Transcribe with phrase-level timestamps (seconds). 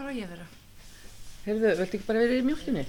[0.00, 0.44] Hvað á ég að vera?
[1.44, 2.82] Heyrðu, viltu ekki bara verið í mjölkinni?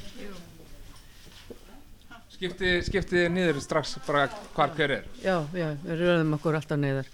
[2.32, 4.22] Skipti, skipti niður strax bara
[4.56, 5.10] hvar hver er.
[5.20, 7.10] Já, já, við röðum okkur alltaf neyðar.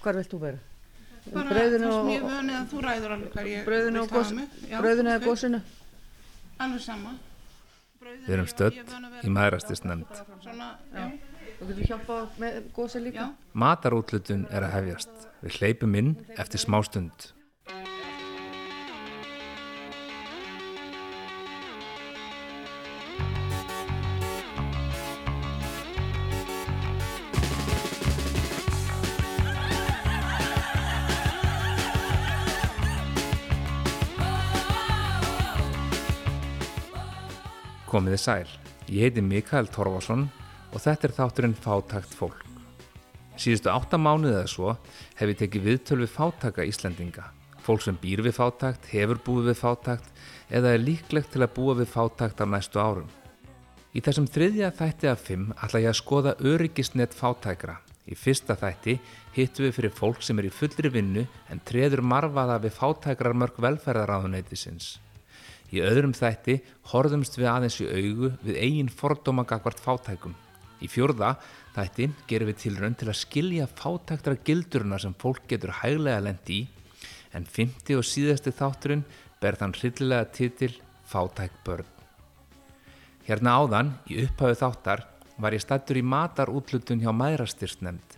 [0.00, 0.62] Hvar vilt þú vera?
[1.34, 4.34] Bara sem og- ég vöni að þú ræður alveg hvað ég Brauðinu vil og hafa
[4.34, 4.48] mig.
[4.70, 5.26] Já, brauðinu eða ok.
[5.28, 5.60] gósinu?
[6.58, 7.14] Alveg sama.
[8.00, 10.24] Brauðinu, Við erum stödd er að í maðurastisnefnd.
[10.42, 11.12] Svona, já,
[11.60, 13.20] Þú getur hjálpað með gósi líka?
[13.20, 13.34] já.
[13.54, 15.10] Matarútlutun er að hefjast.
[15.44, 17.32] Við hleypum inn eftir smástund.
[37.92, 38.48] Komiði sæl.
[38.88, 40.22] Ég heiti Mikael Torfason
[40.72, 42.38] og þetta er þátturinn Fátakt fólk.
[43.36, 44.70] Síðustu átta mánuðið eða svo
[45.18, 47.26] hef ég tekið viðtöl við fátaka Íslendinga.
[47.60, 50.08] Fólk sem býr við fátakt, hefur búið við fátakt
[50.48, 53.12] eða er líklegt til að búa við fátakt á næstu árum.
[53.92, 57.76] Í þessum þriðja þætti af fimm ætla ég að skoða öryggisnet fátækra.
[58.08, 58.98] Í fyrsta þætti
[59.36, 63.60] hittum við fyrir fólk sem er í fullri vinnu en treður marfaða við fátækrar mörg
[63.60, 64.94] velferðaráðuneytisins.
[65.72, 66.58] Í öðrum þætti
[66.92, 70.34] horfðumst við aðeins í augu við eigin fordóma gagvart fátækum.
[70.82, 71.36] Í fjórða
[71.76, 76.68] þætti gerum við tilraun til að skilja fátæktra gilduruna sem fólk getur hæglega lendi í
[77.32, 79.04] en fymti og síðasti þátturinn
[79.40, 80.74] ber þann hryllilega titil
[81.12, 81.88] Fátæk börn.
[83.26, 85.02] Hérna áðan, í upphafi þáttar,
[85.36, 88.16] var ég stættur í matarútlutun hjá maðurastyrstnemnd.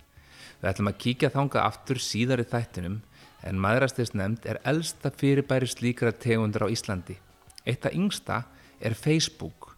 [0.61, 3.01] Við ætlum að kíkja þangað aftur síðar í þættinum
[3.45, 7.19] en maðurastyrstnemnd er elsta fyrirbæri slíkra tegundur á Íslandi.
[7.65, 8.43] Eitt af yngsta
[8.81, 9.71] er Facebook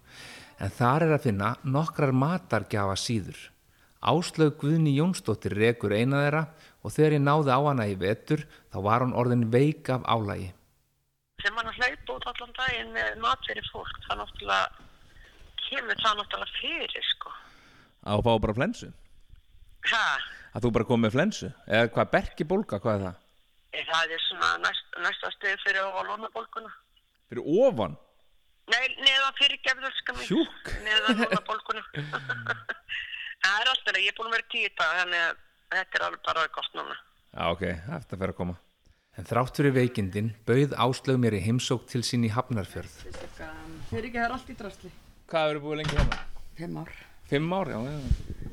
[0.59, 3.37] en þar er að finna nokkrar matargjafa síður.
[4.07, 6.43] Áslaug Guðni Jónsdóttir rekur eina þeirra
[6.83, 10.53] og þegar ég náði á hana í vetur þá var hún orðin veik af álægi.
[11.43, 14.69] sem hann að hlaupa út allan daginn með mat fyrir fólk, það náttúrulega
[15.67, 17.33] kemur það náttúrulega fyrir, sko.
[18.07, 18.89] Að fá bara flensu?
[19.93, 20.07] Ha,
[20.57, 21.51] Að þú bara komið með flensu?
[21.69, 23.17] Eða hvað, berki bólka, hvað er það?
[23.93, 26.73] það er svona næst, næsta stið fyrir að lónabólkuna.
[27.31, 27.97] Fyrir ofan?
[28.71, 30.29] Nei, neðan fyrir gefðurska mig.
[30.31, 30.71] Hjúk.
[30.87, 31.83] Neðan lónabólkuna.
[33.43, 35.43] það er alltaf, ég er búin að vera tíu dag, þannig að
[35.77, 36.97] þetta er alveg bara gott núna.
[37.37, 38.57] Já, ok, þetta fer að koma.
[39.17, 42.97] En þrátt fyrir veikindin bauð Áslaug mér í heimsók til sín í Hafnarfjörð.
[43.89, 44.91] Þeir ekki, það er allt í drasli.
[45.31, 46.19] Hvað hefur búið lengi hérna?
[46.59, 46.93] Fimm ár.
[47.31, 47.97] Fimm ár, já, já.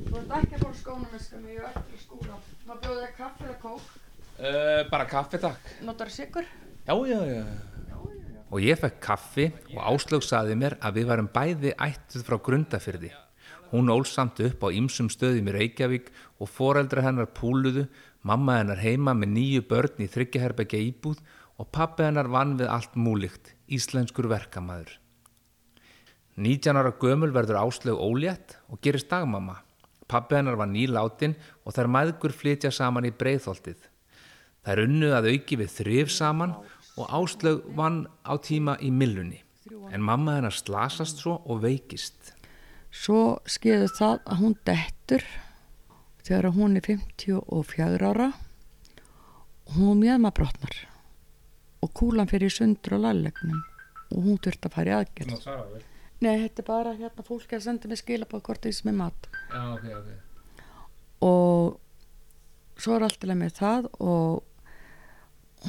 [0.08, 2.40] Þú ert ekki að fóra skóna með skam, ég er að skúra.
[2.64, 3.92] Má bjóða þér kaffi eða kók?
[4.34, 5.70] Uh, bara kaffi, takk.
[5.86, 6.48] Notar sigur?
[6.88, 7.44] Já, já, já.
[8.54, 13.10] Og ég fekk kaffi og Áslaug saði mér að við varum bæði ættuð frá grundafyrði.
[13.72, 17.88] Hún ól samt upp á ýmsum stöðum í Reykjavík og foreldra hennar púluðu,
[18.22, 21.24] mamma hennar heima með nýju börn í þryggjaherbergja íbúð
[21.58, 25.00] og pappi hennar vann við allt múlikt, íslenskur verkamæður.
[26.38, 29.64] 19 ára gömul verður Áslaug ólétt og gerist dagmamma.
[30.06, 31.34] Pappi hennar var nýláttinn
[31.66, 33.82] og þær mæðgur flytja saman í breiðholtið.
[34.64, 36.73] Þær unnu að auki við þrif saman og
[37.10, 39.40] Áslaug vann á tíma í millunni.
[39.90, 42.34] En mamma hennar slasast svo og veikist.
[42.94, 45.24] Svo skeiði það að hún dettur
[46.24, 48.30] þegar hún er 54 ára
[49.66, 50.76] og hún mjöðma brotnar
[51.84, 53.64] og kúlan fyrir í sundur á lallegnum
[54.14, 55.50] og hún þurfti að fara í aðgerð.
[56.24, 59.26] Nei, þetta er bara hérna fólk að senda mig skilabóð hvort því sem er mat
[59.50, 60.12] Já, ok, ok.
[61.28, 61.80] og
[62.80, 64.44] svo er allt í lagi með það og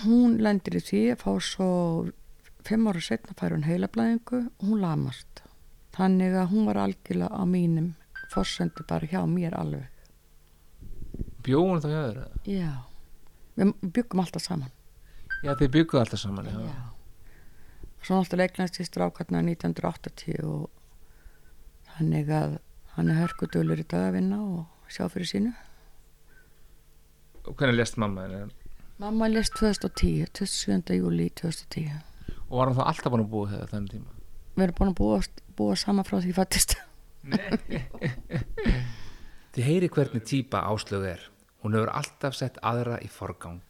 [0.03, 1.69] hún lendir í því að fá svo
[2.67, 5.43] fimm ára setna fær hún heilablæðingu og hún lamast
[5.95, 7.93] þannig að hún var algjörlega á mínum
[8.33, 9.91] fórsendu bara hjá mér alveg
[11.45, 12.21] Bjóðum það hjá þér?
[12.49, 12.73] já,
[13.61, 14.73] við byggum alltaf saman
[15.45, 16.59] Já, þið bygguðu alltaf saman, já.
[16.73, 16.83] já
[18.05, 20.71] svo náttúrulega eignast í strákarna 1980 og
[21.95, 22.59] þannig að
[22.97, 25.55] hann er hörkudölur í dag að vinna og sjá fyrir sínu
[27.45, 28.53] Og hvernig lest mamma henni?
[29.03, 30.99] Mamma lest 2010, 27.
[31.01, 31.91] júli 2010
[32.49, 34.11] Og var hann þá alltaf búin að búa þegar þennan tíma?
[34.55, 35.21] við erum búin að búa,
[35.59, 36.77] búa saman frá því ég fættist
[39.55, 41.21] Þið heyri hvernig típa Áslaug er.
[41.63, 43.61] Hún hefur alltaf sett aðra í forgang.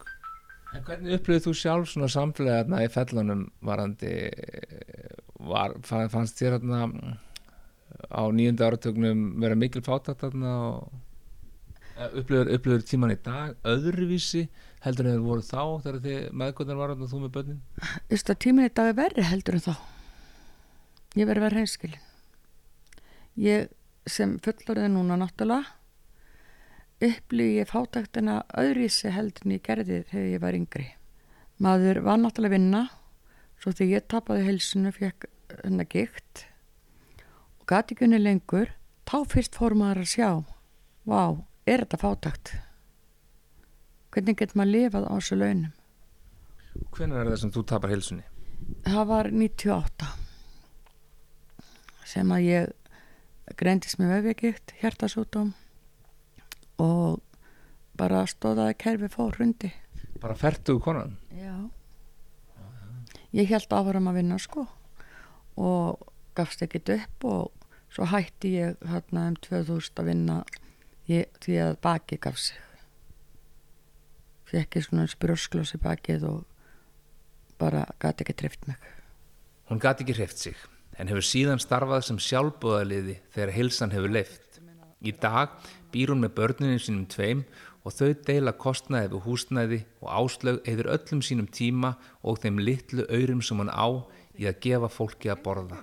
[0.75, 4.11] En hvernig upplöðið þú sjálf svona samfélagið í fellunum varandi,
[5.45, 6.79] var, fa- fannst þér hérna
[8.11, 10.91] á nýjunda áratögnum vera mikil fátakt hérna og
[12.19, 14.47] upplöður tíman í dag öðruvísi
[14.85, 17.61] heldur en þeir voru þá þegar þið meðgöndar var hérna þú með börnin?
[17.81, 19.73] Þú veist að tíminn í dag er verri heldur en þá.
[21.15, 22.03] Ég verði verið reynskilin
[23.35, 23.71] ég
[24.07, 25.73] sem fullorðið núna náttúrulega
[27.03, 30.87] upplýði ég fátæktina öðrísi heldur en ég gerði þegar ég var yngri.
[31.59, 32.83] Maður var náttúrulega að vinna
[33.59, 35.27] svo þegar ég tapaði helsinu fekk
[35.63, 36.45] hennar gikt
[37.59, 38.71] og gati ekki unni lengur
[39.09, 40.29] þá fyrst fór maður að sjá
[41.05, 42.55] vá, er þetta fátakt
[44.15, 45.73] hvernig getur maður lifað á þessu launum
[46.95, 48.25] Hvenær er það sem þú tapar heilsunni?
[48.87, 50.09] það var 98
[52.05, 52.73] sem að ég
[53.59, 55.53] greindist með vefjagikt, hjertasútum
[56.81, 57.19] og
[57.99, 59.71] bara stóðaði kerfi fór hundi
[60.23, 61.17] Bara fertuðu konan?
[61.35, 61.53] Já.
[63.35, 64.63] Ég held áfram að vinna sko
[65.59, 70.37] og gafst ekkit upp og svo hætti ég hérna um 2000 að vinna
[71.11, 72.57] ég, því að baki gaf sig.
[74.55, 76.43] Fekk ég svona sprjósklós í bakið og
[77.59, 78.79] bara gati ekki trift mig.
[79.67, 80.55] Hún gati ekki hreift sig,
[80.95, 84.61] en hefur síðan starfað sem sjálfbúðaliði þegar heilsan hefur leift.
[85.03, 85.57] Í dag
[85.91, 87.43] býr hún með börnunum sínum tveim
[87.85, 93.05] og þau deila kostnaði við húsnæði og áslög eður öllum sínum tíma og þeim litlu
[93.09, 93.87] aurum sem hann á
[94.39, 95.81] í að gefa fólki að borða.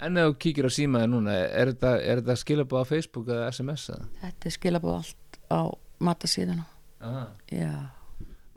[0.00, 3.48] En ef þú kíkir á símaði núna, er þetta, er þetta skilabóð á Facebook eða
[3.52, 4.10] SMS eða?
[4.24, 5.60] Þetta er skilabóð allt á
[6.00, 6.68] matasíðuna.
[7.04, 7.24] Aha.
[7.52, 7.72] Já.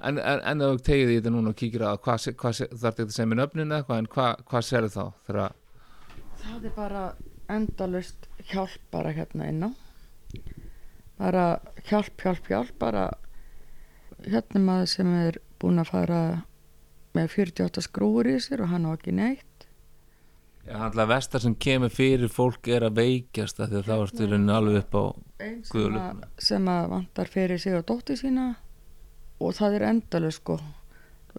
[0.03, 2.97] En, en, en ef þú tegir því þetta núna og kíkir á hvað, hvað, þarf
[2.97, 5.03] þetta að segja mér nöfnin eða eitthvað, en hvað, hvað sér þá?
[5.27, 5.53] Þegar,
[6.43, 7.03] Það er bara
[7.53, 9.69] endalust hjálp bara hérna inn á.
[11.19, 11.45] Bara
[11.87, 13.05] hjálp, hjálp, hjálp, bara
[14.25, 16.19] hérna er maður sem er búinn að fara
[17.15, 19.67] með 48 skrúur í sér og hann á ekki neitt.
[20.63, 24.29] Já, handla vestar sem kemur fyrir fólk er að veikjast af því að ertu í
[24.31, 25.03] rauninni alveg upp á
[25.43, 28.45] Einn sem, að- sem að vantar fyrir sig og dóttir sína
[29.43, 30.59] og það er endalust sko,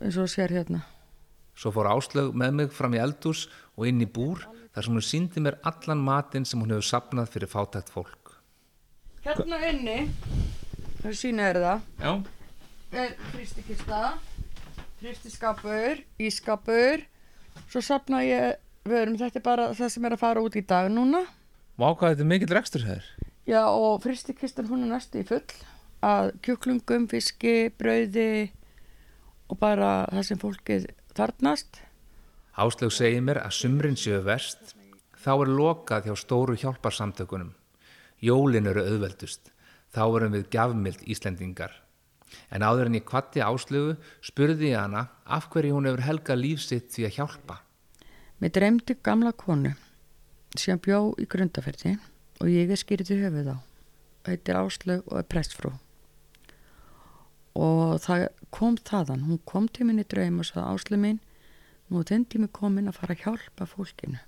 [0.01, 0.83] eins og þú sér hérna.
[1.55, 3.47] Svo fór Áslaug með mig fram í eldús
[3.79, 4.43] og inn í búr
[4.75, 8.35] þar sem hún síndi mér allan matinn sem hún hefur sapnað fyrir fátækt fólk.
[9.25, 9.99] Hérna inni,
[11.01, 12.13] það sína er það, Já.
[13.05, 14.01] er fristikista,
[15.01, 17.07] fristiskapur, ískapur,
[17.71, 20.91] svo sapna ég vörum, þetta er bara það sem er að fara út í dag
[20.93, 21.23] núna.
[21.79, 23.07] Vá hvað þetta er mikill rekstur hér.
[23.49, 25.45] Já og fristikistan hún er næstu í full
[26.05, 28.53] að kjúklungum, fiski, brauði
[29.49, 30.87] og bara það sem fólkið
[31.17, 31.81] þarnast.
[32.55, 34.75] Áslaug segir mér að sumrin séu verst,
[35.19, 37.55] þá er lokað hjá stóru hjálparsamtökunum.
[38.23, 39.51] Jólin eru auðveldust,
[39.95, 41.73] þá erum við gjafmild Íslendingar.
[42.51, 46.91] En áður en ég kvatti Áslaugu spurði ég hana af hverju hún hefur helga lífsitt
[46.95, 47.61] því að hjálpa.
[48.43, 49.75] Mér dreymdi gamla konu
[50.59, 51.97] sem bjó í grundaferði
[52.41, 53.57] og ég er skýrið í höfuð á.
[54.27, 55.75] Heitir Áslaug og er prestfrú.
[57.55, 61.21] Og það kom þaðan, hún kom til minni draum og sagði Áslaug mín,
[61.89, 64.21] nú er þinn tími komin að fara að hjálpa fólkinu.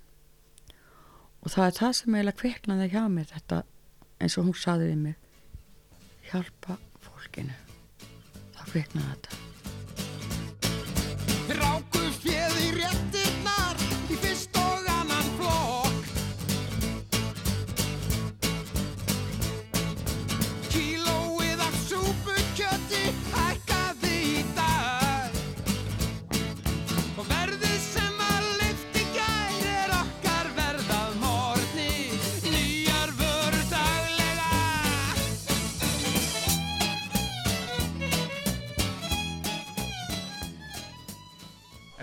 [1.43, 3.57] Og það er það sem eiginlega kviknaði hjá mér þetta,
[4.23, 5.17] eins og hún saði við mig,
[6.31, 7.55] hjálpa fólkinu.
[8.55, 9.31] Það kviknaði þetta.
[11.57, 12.67] Ráku fjöð í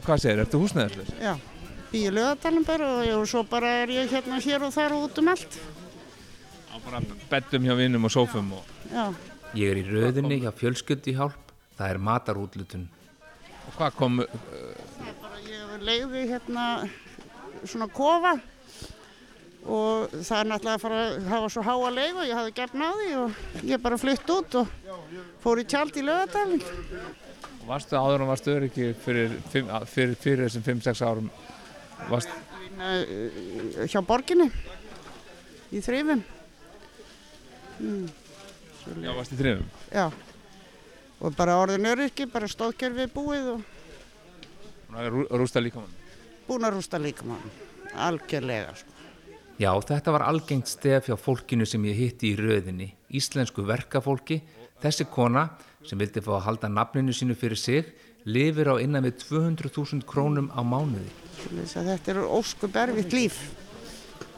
[0.06, 1.18] hvað segir, ertu húsnæðislega?
[1.22, 1.34] Já,
[1.94, 5.30] í lögadalum bara og, svo bara er ég hérna hér og þar og út um
[5.34, 5.60] allt.
[6.72, 8.74] Á bara beddum hjá vinnum og sófum og...
[8.92, 9.08] Já,
[9.54, 12.88] Ég er í röðinni hjá fjölskyldi hjálp, það er matarútlutun.
[13.68, 16.64] Og hvað kom, það er bara ég leiði hérna
[17.62, 18.32] svona kofa
[19.64, 22.82] og það er náttúrulega að fara að hafa svo háa leið og ég hafði gefn
[22.82, 23.38] á því og
[23.70, 24.74] ég bara flytt út og
[25.44, 26.66] fór í tjald í lögadalum.
[27.68, 31.30] Varstu áður og varstu öryggi fyrir, að- fyrir, fyrir þessum 5-6 árum?
[32.10, 34.50] Varst, uh, hjá borginni
[35.72, 36.22] í þrifum.
[37.80, 38.08] Mm,
[39.02, 39.68] já, varstu í þrifum?
[39.92, 40.06] já,
[41.20, 43.62] og bara orðin öryrki, bara stóðkerfið búið og
[45.10, 45.94] rú, rústa líka mann.
[46.48, 47.50] búin að rústa líka mann,
[47.96, 48.90] algjörlega sko.
[49.58, 54.40] Já, þetta var algengt stef hjá fólkinu sem ég hitti í röðinni, íslensku verkafólki.
[54.84, 55.46] Þessi kona,
[55.88, 57.86] sem vildi fá að halda nafninu sínu fyrir sig,
[58.28, 61.08] lifir á innan við 200.000 krónum á mánuði.
[61.72, 63.38] Þetta er óskup erfitt líf.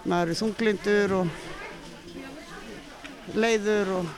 [0.06, 1.26] Maður er þunglindur og
[3.34, 4.14] leiður og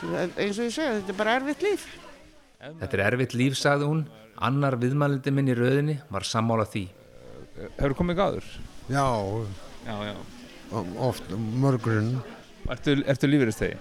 [0.00, 1.82] Svo eins og ég segja, þetta er bara erfitt líf.
[2.80, 4.00] Þetta er erfitt líf, sagði hún.
[4.40, 6.86] Annar viðmælindi minn í röðinni var sammála því.
[7.76, 8.46] Hefur komið gáður?
[8.88, 9.04] Já,
[9.84, 10.14] Já, já.
[11.04, 11.28] oft
[11.60, 12.14] mörgurinn.
[12.72, 13.76] Ertu, ertu lífuristegi?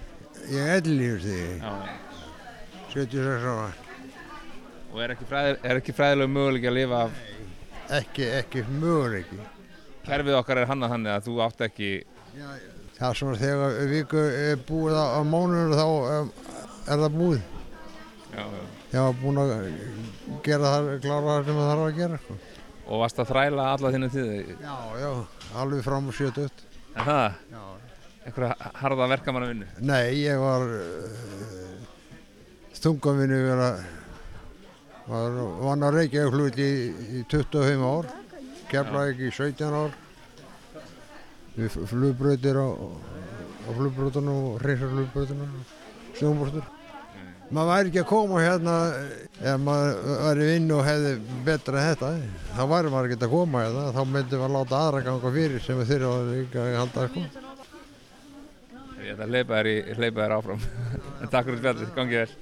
[0.49, 1.73] Ég er lífur því, Já.
[2.93, 3.69] 76 ára.
[4.89, 7.19] Og er ekki, fræði, er ekki fræðilega möguleiki að lifa af
[7.99, 9.37] Ekki, ekki möguleiki.
[10.05, 11.89] kerfið okkar er hannað þannig að þú átt ekki
[12.99, 16.31] Það er svona þegar viku er búið á, mánuður þá um,
[16.89, 17.41] er það búið.
[18.33, 18.63] já, já.
[18.89, 19.51] Ég var búinn að
[20.43, 22.17] gera það, klára það sem það þarf að gera.
[22.25, 22.37] Sko.
[22.89, 25.11] og varst að þræla alla þínu tíði Já, já,
[25.61, 26.49] alveg fram á 70.
[26.95, 27.63] en það, Já.
[28.29, 30.65] Einhverja harða verkamanna vinnu Nei, ég var
[32.77, 33.73] stungavinni vera
[35.09, 36.71] var vann að reykja hlut í,
[37.19, 38.09] í 25 ár
[38.69, 39.95] keflaði ekki í 17 ár.
[41.59, 45.55] Við flugbröðir á, á flugbröðunum og reysar flugbröðunum
[46.19, 46.67] snjómbortur
[47.49, 48.73] maður væri ekki að koma hérna
[49.41, 49.95] ef maður
[50.27, 51.13] væri vinn og hefði
[51.47, 52.11] betra þetta
[52.53, 55.81] þá væri maður ekki að koma hérna þá myndi maður láta aðra ganga fyrir sem
[55.81, 57.48] eru líka að halda að koma
[59.09, 60.59] Ég ætla að hleypa þér, í, hleypa þér áfram
[61.17, 62.33] en takk fyrir spjallið, gangið vel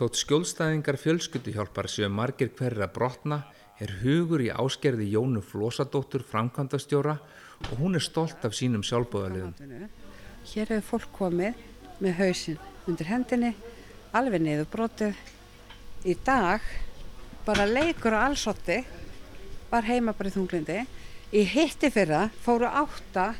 [0.00, 3.38] Þótt skjólstæðingar fjölskylduhjálpar séu margir hverjir að brotna
[3.76, 7.18] er hugur í áskerði Jónu Flósadóttur framkvæmdastjóra
[7.68, 9.52] og hún er stolt af sínum sjálfbóðaliðum
[10.54, 11.60] Hér hefur fólk komið
[12.00, 13.52] með hausinn undir hendinni,
[14.16, 15.20] alveg niður brotið.
[16.08, 16.64] Í dag
[17.46, 18.80] bara leikur á allsotti,
[19.70, 20.80] var heima bara í þunglindi.
[21.36, 23.32] Í hitti fyrra fóru átta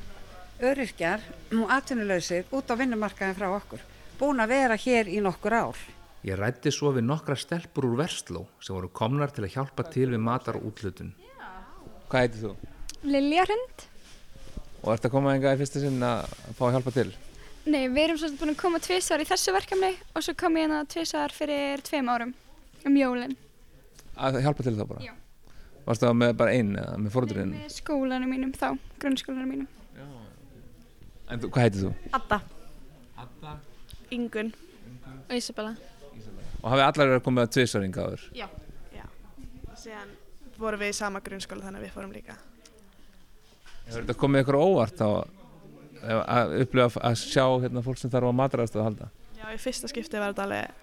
[0.62, 1.24] öryrkjar
[1.58, 3.82] og atvinnuleysir út á vinnumarkaðin frá okkur.
[4.20, 5.82] Búin að vera hér í nokkur ár.
[6.22, 10.12] Ég rætti svo við nokkra stelpur úr Versló sem voru komnar til að hjálpa til
[10.12, 11.10] við matar og útlutun
[12.12, 12.50] Hvað heitir þú?
[13.08, 13.84] Lilja Hrund.
[14.82, 16.26] Og ert að koma enga í fyrsta sinn að
[16.58, 17.08] fá að hjálpa til?
[17.64, 20.58] Nei, við erum svo sem búin að koma tvisar í þessu verkefni og svo kom
[20.60, 22.34] ég hérna tvisar fyrir tveim árum
[22.84, 23.32] um jólinn.
[24.20, 25.06] Að hjálpa til þá bara?
[25.08, 25.14] Já.
[25.86, 27.54] Varstu það með bara einn eða með fórhundurinn?
[27.62, 28.68] Með skólanum mínum þá,
[29.02, 29.70] grunnskólanum mínum.
[31.32, 31.92] En þú, hvað heitir þú?
[32.18, 32.38] Adda,
[33.22, 33.52] Adda
[34.12, 34.50] Ingun
[35.30, 35.72] Og Isabella.
[36.62, 38.24] Og hafið allar verið að koma með tvisaringa áður?
[38.36, 38.46] Já,
[38.94, 39.04] já
[39.72, 40.12] og síðan
[40.60, 42.36] vorum við í sama grunnskóla þannig að við fórum líka
[43.86, 45.08] Hefur þetta komið ykkur á óvart þá
[46.02, 49.08] ef- að upplifa að sjá hérna, fólk sem þarf á mataræðstöð að halda?
[49.40, 50.78] Já, í fyrsta skipti var þetta alveg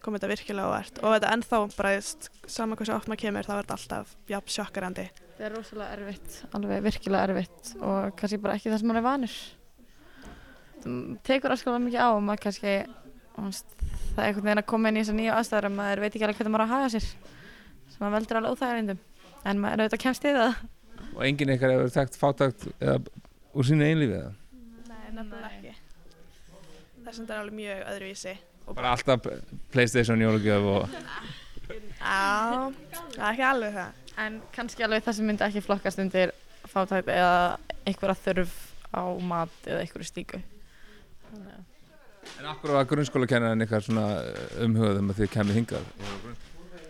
[0.00, 3.52] kom þetta virkilega óvart og þetta ennþá bara veist, sama hversu oft maður kemur þá
[3.54, 8.56] er þetta alltaf jafn sjokkarandi Það er rosalega erfitt, alveg virkilega erfitt og kannski bara
[8.58, 9.36] ekki það sem maður er vanur.
[10.80, 10.96] Það
[11.28, 12.74] tekur aðskilja mikið á og maður kannski,
[13.36, 16.26] það er einhvern veginn að koma inn í þessar nýju aðstæður að maður veit ekki
[16.26, 17.08] alveg hvernig maður á að haga sér.
[17.90, 19.02] Sem maður veldur alveg óþægjarindum.
[19.50, 20.58] En maður auðvitað kemst í það.
[21.10, 22.98] Og enginn ykkar hefur þekkt fátakt eða
[23.54, 24.34] úr sínu einlífið eða?
[24.90, 25.78] Nei, nefnilega ekki
[27.10, 28.34] þetta er alveg mjög öðruvísi
[28.66, 29.26] og Bara alltaf
[29.72, 30.94] Playstation jólugjöf og
[32.00, 32.70] Já,
[33.16, 36.32] það er ekki alveg það En kannski alveg það sem myndi ekki flokkast undir
[36.70, 37.58] fátækt eða
[37.88, 38.56] einhverja þörf
[38.92, 40.40] á mat eða einhverju stíku.
[42.30, 44.04] Að- En akkur var grunnskólakennarinn ykkar svona
[44.64, 45.90] umhugað um að þið kemur hingað?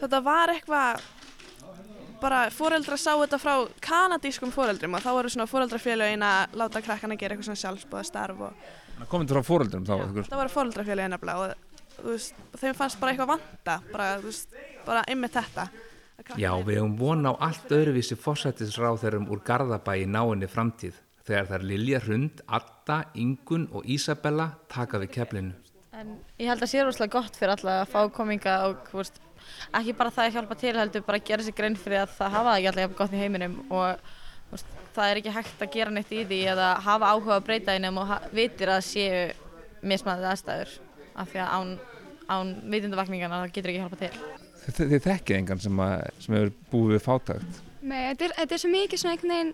[0.01, 1.01] Þetta var eitthvað
[2.21, 7.17] bara fóreldra sá þetta frá kanadískum fóreldrum og þá voru svona fóreldrafélögin að láta krakkana
[7.17, 9.95] gera eitthvað svona sjálfsbúða starf og Þannig að komið frá fóreldrum þá?
[10.05, 11.55] ykkur- það voru fóreldrafélögin nefnilega og
[12.01, 14.49] þú veist, þeim fannst bara eitthvað vanta bara, veist,
[14.87, 15.69] bara ymmið þetta
[16.21, 20.93] Að Já, við höfum von á allt öðruvísi fórsættisráþerum úr Garðabæ í náinni framtíð
[21.29, 25.57] þegar þær Lilja Hrund, Adda, Ingun og Ísabella taka við keflinu.
[26.01, 29.19] En ég held að sé rosalega gott fyrir alla að fá kominga og veist,
[29.77, 32.35] ekki bara það að hjálpa til heldur bara að gera sér grein fyrir að það
[32.37, 34.13] hafa það ekki alltaf gott í heiminum og
[34.53, 37.77] veist, það er ekki hægt að gera neitt í því eða hafa áhuga að breyta
[37.77, 39.25] einum og vitir að séu
[39.81, 40.77] mismæðið aðstæður
[41.21, 41.75] af því að án,
[42.31, 44.13] án vitundavakningana það getur ekki hjálpa til.
[44.61, 47.61] Þið, þið þekkið engan sem, að, sem hefur búið við fátakt.
[47.81, 49.53] Nei, þetta er, þetta er svo mikið svona einhvern veginn,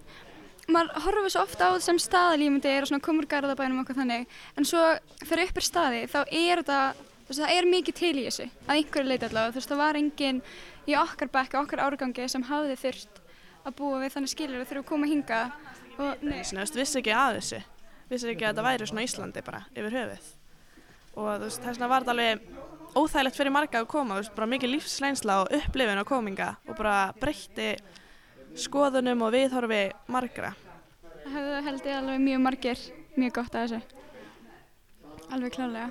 [0.71, 4.27] maður horfur svo ofta á þetta sem staðalímyndir og svona komur garðabænum og eitthvað þannig,
[4.57, 4.83] en svo
[5.23, 6.81] fyrir uppur staði þá er þú
[7.29, 10.01] veist, það er mikið til í þessu, að einhverju leiti allavega, þú veist, það var
[10.01, 10.43] enginn
[10.87, 13.23] í okkar bekka, okkar árgangi sem hafði þurft
[13.67, 15.41] að búa við þannig skilur þegar við komum hinga
[15.97, 17.63] og nei, þú veist, vissi ekki að þessu
[18.11, 20.31] vissi ekki að þetta væri svona Íslandi bara yfir höfuð.
[21.17, 24.35] Og þú veist, þess vegna var þetta alveg óþægilegt fyrir marga að koma, þú veist,
[24.37, 27.73] bara mikið lífsleinsla og upplifin á kominga og bara breytti
[28.61, 29.83] skoðunum og viðhorfi
[30.13, 30.55] margra?
[31.27, 32.83] Það held ég alveg mjög margir
[33.17, 34.03] mjög gott að þessu,
[35.33, 35.89] alveg klálega.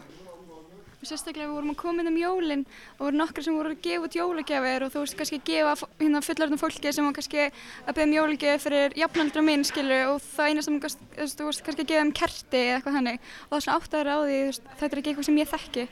[0.95, 2.63] Og sérstaklega við vorum að koma inn um jólinn
[2.95, 5.89] og voru nokkri sem voru að gefa út jólagjafir og þú veist kannski að gefa
[5.99, 10.23] hérna fullorðnum fólki sem var kannski að beða um jólagjafir fyrir jafnaldra minn skilur og
[10.23, 13.29] það eina sem gast, þú veist, kannski að gefa um kerti eða eitthvað þannig.
[13.45, 15.87] Og það er svona áttæður á því veist, þetta er ekki eitthvað sem ég þekki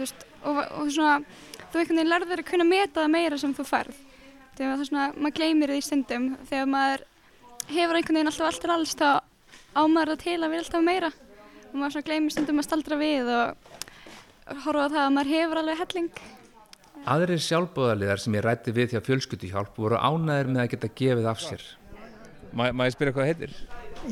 [0.00, 1.16] veist, og, og svona
[1.70, 4.05] þú einhvern veginn lærður að kunna meta það meira sem þú færð
[4.64, 7.06] það er svona, maður gleymir því stundum þegar maður
[7.66, 9.08] hefur einhvern veginn alltaf allt til alls þá
[9.76, 11.12] á maður það til að vilja alltaf meira
[11.66, 15.80] og maður svona gleymir stundum að staldra við og horfa það að maður hefur alveg
[15.82, 16.24] helling
[17.06, 21.42] Aðrir sjálfbóðaliðar sem ég rætti við hjá fjölskyttuhjálp voru ánæðir með að geta gefið af
[21.44, 21.62] sér.
[22.50, 23.52] Má, má ég spyrja hvað það heitir?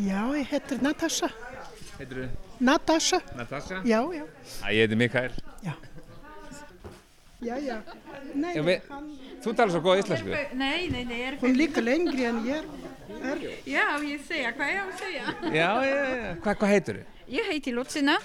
[0.05, 1.31] Já, ég heitir Natasha.
[1.97, 2.29] Heitir þú?
[2.69, 3.21] Natasha.
[3.35, 3.81] Natasha?
[3.89, 4.23] Já, já.
[4.63, 5.35] Æ, ég heiti Mikael.
[5.65, 5.75] Já,
[7.45, 7.77] já.
[8.35, 8.89] Nei, Já, við,
[9.45, 10.39] þú talar svo góða íslensku.
[10.61, 11.21] Nei, nei, nei.
[11.29, 12.65] Er hún líka lengri en ég
[13.31, 13.45] er.
[13.69, 15.37] Já, ég segja, hvað ég á að segja?
[15.45, 16.33] Já, já, já.
[16.45, 17.07] Hvað, hvað heitir þú?
[17.35, 18.19] Ég heiti Lutsina.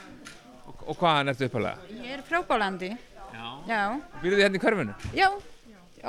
[0.90, 1.92] Og hvaðan ertu uppalega?
[2.02, 2.90] Ég er frá Bálandi.
[3.30, 3.48] Já.
[3.70, 3.82] Já.
[4.24, 4.96] Býrðu þið hérna í hverfinu?
[5.18, 5.30] Já.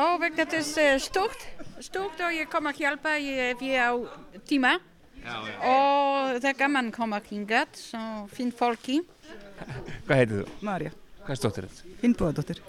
[0.01, 1.45] Og vegna þess uh, stort,
[1.83, 3.91] stort og ég kom að hjálpa ég, ef ég á
[4.47, 4.77] tíma.
[5.21, 5.57] Já, já.
[5.69, 8.03] Og það er gaman að koma hingað, svo
[8.33, 9.01] finn fólki.
[10.07, 10.45] Hvað heitir þú?
[10.65, 10.93] Marja.
[11.25, 11.97] Hvað er stóttir þetta?
[12.01, 12.63] Finnbúðadóttir.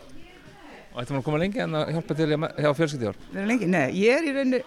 [0.92, 3.20] Og ættum við að koma lengi en að hjálpa til hjá fjölskyttuhjálp?
[3.32, 3.68] Það er lengi?
[3.72, 4.60] Nei, ég er í rauninni,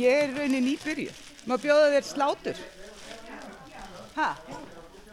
[0.00, 1.16] ég er í rauninni nýbyrju.
[1.50, 2.62] Má bjóða þér slátur.
[4.16, 4.28] Hæ?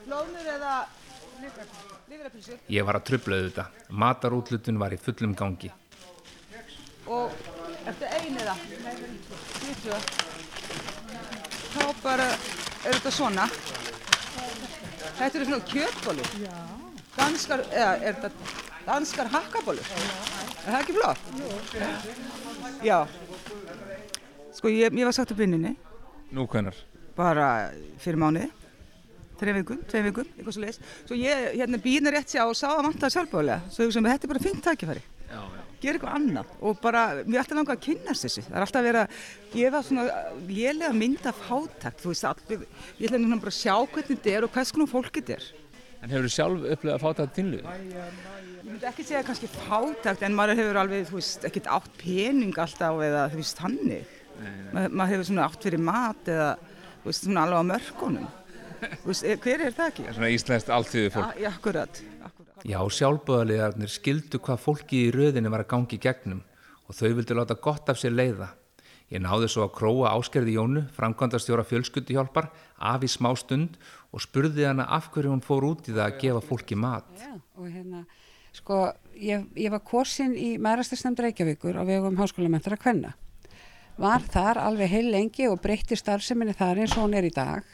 [0.06, 0.78] Flóðnur eða
[1.42, 2.56] livrapilsu?
[2.72, 3.68] Ég var að trubla þetta.
[4.04, 5.74] Matarútlutun var í fullum gangi.
[7.10, 7.36] Og
[7.90, 8.56] eftir einu eða?
[9.60, 10.00] Tvítru.
[11.74, 13.50] Þá bara er þetta svona.
[15.20, 16.34] Þetta eru svona kjötbólur.
[16.46, 16.58] Já.
[17.20, 19.90] Danskar, eða er þetta danskar hakkabólur?
[20.66, 21.24] Er það ekki flott?
[22.86, 23.00] Já.
[24.56, 25.76] Sko ég, ég var sagt upp vinninni
[26.36, 26.76] Nú hvernar?
[27.20, 27.46] bara
[28.00, 28.48] fyrir mánuði.
[29.40, 30.78] Þrei vikum, tvei vikum, eitthvað svo leiðis.
[31.08, 33.72] Svo ég hérna býðna rétt sér og sá að vanta sjálfbóðlega.
[33.72, 35.04] Svo ég sem þetta er bara fint tækifæri.
[35.80, 38.44] Gera eitthvað annað og bara, mér er alltaf langað að kynnast þessu.
[38.50, 40.06] Það er alltaf verið að gefa svona
[40.50, 42.02] lélega mynd af hátakt.
[42.04, 42.66] Þú veist, allir,
[43.00, 45.48] ég ætla hérna bara að sjá hvernig þetta er og hvers konar fólk þetta er.
[46.00, 47.56] En hefur þú sjálf upplegað að fá þetta þig?
[48.60, 52.56] Ég myndi ekki segja kannski fátakt en maður hefur alveg, þú veist, ekkert átt pening
[52.64, 54.14] alltaf eða þú veist, þannig.
[54.72, 56.50] Ma, maður hefur svona átt fyrir mat eða,
[57.04, 58.30] þú veist, svona alveg á mörkunum.
[58.80, 60.06] Þú veist, er- hver er það ekki?
[60.16, 61.42] Svona íslenskt alltíðu fólk.
[61.44, 62.02] Ja, akkurat.
[62.68, 66.42] Já, sjálfbóðaliðarnir skildu hvað fólki í röðinni var að gangi gegnum
[66.88, 68.50] og þau vildu láta gott af sér leiða.
[69.10, 73.78] Ég náði svo að króa áskerði Jónu, framkvæmdastjóra fjölskylduhjálpar, af í smá stund
[74.10, 77.10] og spurði hana af hverju hún fór út í það að gefa fólki mat.
[77.20, 78.04] Já, og hérna,
[78.56, 78.82] sko,
[79.14, 83.14] ég, ég var kosin í maðurastastemd Reykjavíkur á vegum háskólamentara Kvenna.
[84.00, 87.66] Var þar alveg heil lengi og breytti starfseminni þar eins og hún er í dag.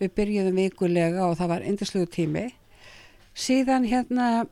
[0.00, 2.46] Við byrjuðum vikulega og það var indisluðu tími.
[3.36, 4.46] Síðan hérna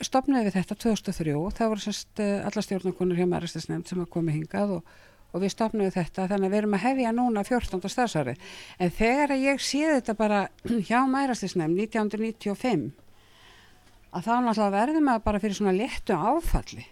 [0.00, 4.36] stopnaði við þetta 2003, það voru sérst uh, alla stjórnakonur hjá maðurastastemd sem að komi
[4.36, 4.94] hingað og,
[5.32, 7.92] og við stopnaði þetta þannig að við erum að hefja núna 14.
[7.92, 8.42] starfsárið.
[8.78, 10.40] En þegar að ég sé þetta bara
[10.88, 12.90] hjá maðurastastemd 1995
[14.12, 16.84] að þá náttúrulega verðum við bara fyrir svona léttu áfalli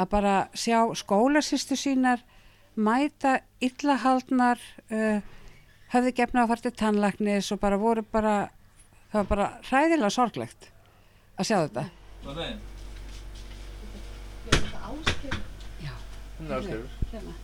[0.00, 2.24] að bara sjá skólasýstu sínar
[2.74, 4.58] mæta illahaldnar
[4.90, 5.20] uh,
[5.94, 8.34] höfðu gefna að fara til tannlæknis og bara voru bara
[9.12, 10.70] það var bara hræðilega sorglegt
[11.38, 11.86] að sjá þetta
[12.20, 12.66] Hvað er það?
[15.80, 15.94] Já.
[16.38, 16.99] Hún er áskerður.
[17.10, 17.34] Hérna.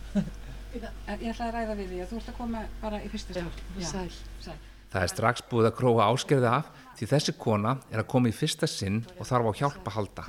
[0.77, 3.61] Ég ætla að ræða við því að þú ert að koma bara í fyrsta stjórn.
[3.81, 4.11] sæl.
[4.43, 4.57] sæl.
[4.91, 6.67] Það er strax búið að króa áskerði af
[6.99, 10.25] því þessi kona er að koma í fyrsta sinn og þarf á hjálp að halda.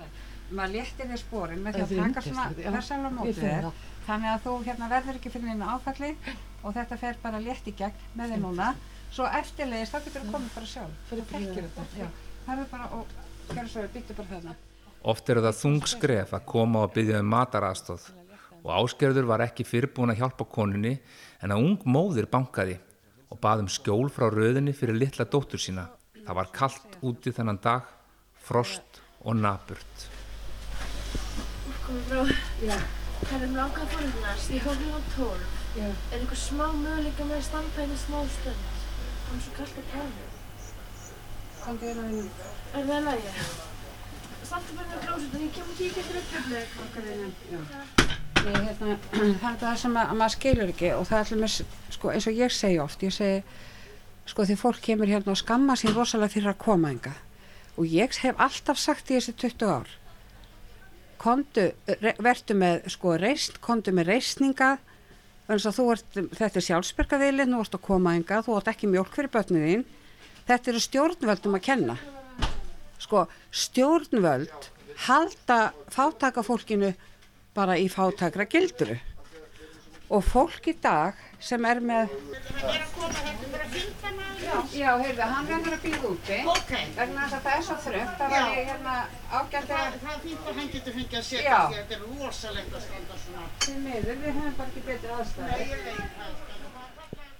[0.48, 2.70] Maður léttir þér sporin með því Það að taka svona yndislegt, já.
[2.78, 3.82] versal á Ég móti finn þér það.
[4.08, 6.10] þannig að þú hérna verður ekki fyrir neina áfalli
[6.64, 8.68] og þetta fer bara létt í gegn með þér núna
[9.12, 12.08] svo eftirlegist þá getur þú komið bara sjálf þú þekkir þetta
[12.46, 13.12] það er bara og
[13.52, 14.56] gerðu svo býttu bara þarna
[15.12, 18.08] Oft eru það þung skref að koma og byggja um mataraðstóð
[18.64, 20.96] og áskerður var ekki fyrirbúin að hjálpa konunni
[21.42, 22.78] en að ung móðir bankaði
[23.28, 25.88] og bað um skjól frá röðinni fyrir litla dóttur sína.
[26.24, 27.86] Það var kallt úti þennan dag,
[28.44, 30.08] frost og naburt.
[31.84, 32.24] Komum frá.
[32.64, 32.76] Já.
[33.18, 34.50] Það er langar fórhundinast.
[34.54, 35.54] Ég kom hérna á tólf.
[35.76, 35.86] Já.
[35.88, 38.68] Er eitthvað smá möguleika með að standa hérna smá stund?
[39.24, 40.28] Það er svo kallt að kæða.
[41.64, 42.28] Komdu inn á einu.
[42.78, 43.32] Er það lægi?
[44.48, 45.42] Standa bara með klósetin.
[45.44, 46.02] Ég kem og kíkja.
[47.52, 48.08] Já.
[48.38, 48.96] Ég, hérna,
[49.42, 51.56] það er það sem að, að maður skilur ekki og það er allir með,
[51.96, 53.40] sko, eins og ég segi oft, ég segi,
[54.30, 57.14] sko því fólk kemur hérna og skamma sín rosalega fyrir að koma enga
[57.78, 59.90] og ég hef alltaf sagt í þessi 20 ár,
[61.20, 61.66] komdu,
[62.00, 64.72] re, vertu með, sko, reist, komdu með reisninga,
[65.46, 68.90] þannig að þú ert, þetta er sjálfsbergaðilin, þú ert að koma enga, þú ert ekki
[68.90, 69.84] mjólk fyrir börnið þín,
[70.48, 71.98] þetta eru stjórnvöldum að kenna,
[72.98, 73.26] sko,
[73.64, 74.70] stjórnvöld
[75.06, 75.58] halda
[75.94, 76.92] fátaka fólkinu
[77.54, 78.98] bara í fátakra gilduru
[80.08, 82.14] og fólk í dag sem er með
[84.72, 86.36] Já, heyrðu, hann verður að býða úti.
[86.96, 88.94] Vegna þess að það er svo þröngt það var ég hérna
[89.28, 92.76] ágætt Það, er fínt að hann getur fengið að setja því að þetta er rosalegt
[92.78, 93.44] að standa svona.
[93.88, 96.32] Við höfum bara ekki betri aðstæði Nei, ég veit það.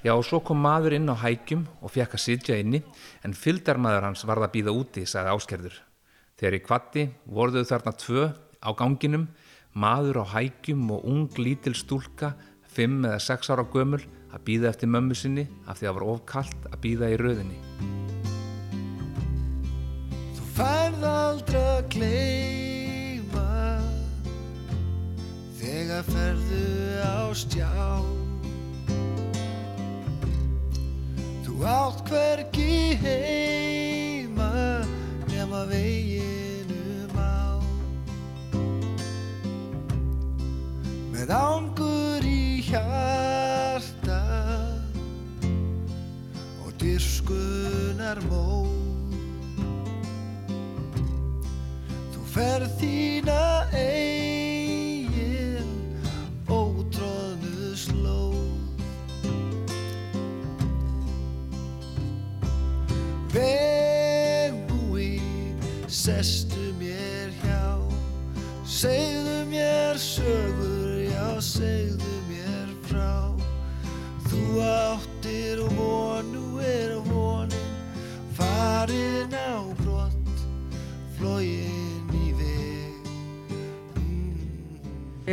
[0.05, 2.85] Já, og svo kom maður inn á hækjum og fekk að sitja inni,
[3.27, 5.81] en fylgdarmaður hans varð að býða úti, sagði áskerður.
[6.39, 9.29] Þegar ég kvatti, voruðu þarna tvö, Á ganginum,
[9.71, 12.35] maður á hækjum og ung lítil stúlka,
[12.67, 14.03] fimm eða sex ára gömul,
[14.35, 17.61] að býða eftir mömmu sinni af því að var ofkallt að býða í röðinni.
[20.35, 23.49] Þú færð aldrei að gleyma
[25.63, 26.65] Þegar ferðu
[26.99, 28.18] á stjá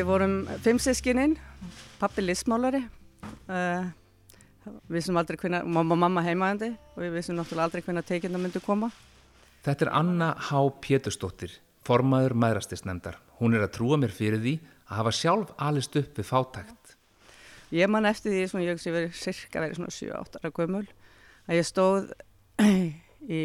[0.05, 1.31] Við vorum fimm sískininn,
[1.97, 2.77] pappi listmálari,
[3.49, 3.87] uh,
[4.85, 8.61] við vissum aldrei hvernig, mamma mamma heimaðandi og við vissum náttúrulega aldrei hvernig teikina myndi
[8.61, 8.91] koma.
[9.65, 10.61] Þetta er Anna H.
[10.83, 11.55] Pétursdóttir,
[11.89, 13.17] formaður maðurastisnefndar.
[13.39, 16.93] Hún er að trúa mér fyrir því að hafa sjálf alist upp við fátækt.
[17.73, 20.83] Ég man eftir því, svona, ég hugsi verið cirka verið svona 7-8 ára gömul,
[21.49, 22.13] að ég stóð
[23.39, 23.41] í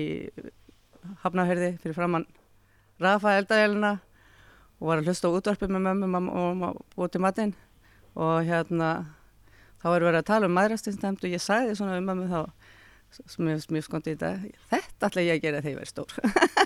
[1.25, 2.29] hafnahörði fyrir framann
[3.01, 3.97] Rafa eldavélina
[4.81, 7.55] og var að hlusta á útvarpið með mömmu mam- og mamma út í matinn
[8.17, 8.91] og hérna
[9.81, 12.41] þá var verið að tala um maðurastinsnefnd og ég sagði svona um mömmu þá
[13.11, 16.13] sem ég mjög skondi í dag þetta ætla ég að gera þegar ég verið stór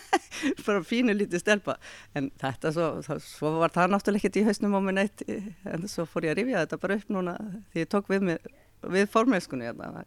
[0.67, 1.77] bara fínu lítið stelpa
[2.19, 2.89] en þetta svo,
[3.23, 6.43] svo var það náttúrulega ekkert í hausnum á mig neitt en svo fór ég að
[6.43, 7.37] rifja þetta bara upp núna
[7.73, 8.51] því ég tók við, mig,
[8.93, 10.05] við formelskunni hérna.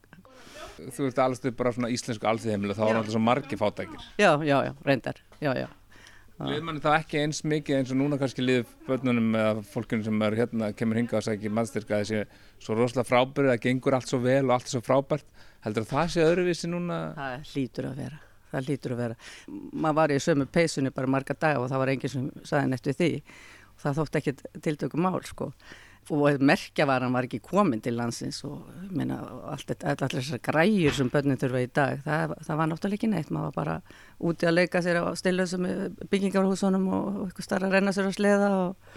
[0.93, 4.05] Þú ert alveg bara svona íslensku alþýðheimil og þá er alltaf svo margi fátækir.
[4.21, 5.67] já, já, já, reyndar já, já.
[6.37, 10.21] Liður manni þá ekki eins mikið eins og núna kannski liður börnunum eða fólkunum sem
[10.27, 14.11] er hérna, kemur hingað og sækir maðurstyrka að þessi svo rosalega frábærið, það gengur allt
[14.11, 15.25] svo vel og allt svo frábært.
[15.65, 16.99] Heldur að það sé öðruvísi núna?
[17.17, 18.21] Það hlýtur að vera.
[18.51, 19.17] Það hlýtur að vera.
[19.73, 23.01] Maður var í sömu peysunni bara marga daga og það var enginn sem saði við
[23.01, 23.11] því.
[23.73, 24.35] Og það þótt ekki
[24.67, 25.49] tiltökum mál, sko.
[26.07, 29.17] Og merkjavaran var ekki komin til landsins og ég meina,
[29.51, 33.33] allt allar þessar græjur sem börnin þurfa í dag, það, það var náttúrulega ekki neitt.
[33.35, 33.75] Maður var bara
[34.29, 35.67] úti að leika sér á stillöðsum
[36.07, 38.95] byggingarhúsunum og eitthvað starra að renna sér á sleða og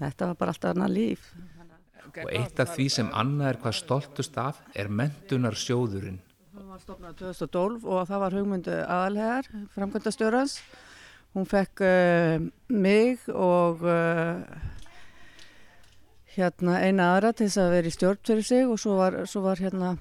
[0.00, 1.30] þetta var bara alltaf annað líf.
[2.12, 6.18] Og eitt af því sem Anna er hvað stoltust af er mentunar sjóðurinn.
[6.52, 10.58] Hún var stopnað 2012 og það var hugmyndu aðalhegar, framkvæmdastjórans.
[11.32, 14.42] Hún fekk uh, mig og uh,
[16.32, 19.42] hérna eina aðra til þess að vera í stjórn fyrir sig og svo var, svo
[19.44, 19.94] var hérna,